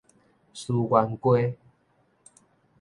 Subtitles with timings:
[0.55, 1.55] 思源街